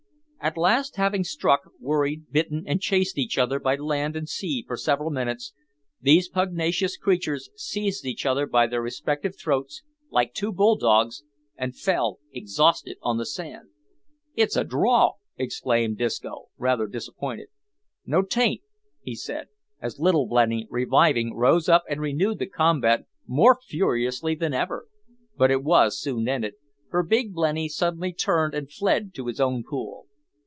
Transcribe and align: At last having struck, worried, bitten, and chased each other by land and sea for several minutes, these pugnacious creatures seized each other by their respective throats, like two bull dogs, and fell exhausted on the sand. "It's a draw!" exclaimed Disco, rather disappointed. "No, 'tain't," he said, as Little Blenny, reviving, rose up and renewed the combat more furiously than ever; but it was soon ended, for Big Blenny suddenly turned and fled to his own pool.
At 0.43 0.57
last 0.57 0.95
having 0.95 1.23
struck, 1.23 1.69
worried, 1.79 2.31
bitten, 2.31 2.63
and 2.65 2.81
chased 2.81 3.19
each 3.19 3.37
other 3.37 3.59
by 3.59 3.75
land 3.75 4.15
and 4.15 4.27
sea 4.27 4.63
for 4.65 4.75
several 4.75 5.11
minutes, 5.11 5.53
these 6.01 6.29
pugnacious 6.29 6.97
creatures 6.97 7.51
seized 7.55 8.05
each 8.05 8.25
other 8.25 8.47
by 8.47 8.65
their 8.65 8.81
respective 8.81 9.37
throats, 9.39 9.83
like 10.09 10.33
two 10.33 10.51
bull 10.51 10.77
dogs, 10.77 11.23
and 11.55 11.77
fell 11.77 12.17
exhausted 12.31 12.97
on 13.03 13.17
the 13.19 13.25
sand. 13.27 13.69
"It's 14.33 14.55
a 14.55 14.63
draw!" 14.63 15.11
exclaimed 15.37 15.99
Disco, 15.99 16.45
rather 16.57 16.87
disappointed. 16.87 17.49
"No, 18.03 18.23
'tain't," 18.23 18.61
he 19.03 19.13
said, 19.13 19.45
as 19.79 19.99
Little 19.99 20.25
Blenny, 20.27 20.65
reviving, 20.71 21.35
rose 21.35 21.69
up 21.69 21.83
and 21.87 22.01
renewed 22.01 22.39
the 22.39 22.47
combat 22.47 23.05
more 23.27 23.59
furiously 23.63 24.33
than 24.33 24.55
ever; 24.55 24.87
but 25.37 25.51
it 25.51 25.63
was 25.63 26.01
soon 26.01 26.27
ended, 26.27 26.55
for 26.89 27.03
Big 27.03 27.31
Blenny 27.31 27.69
suddenly 27.69 28.11
turned 28.11 28.55
and 28.55 28.71
fled 28.73 29.13
to 29.13 29.27
his 29.27 29.39
own 29.39 29.63
pool. 29.63 30.07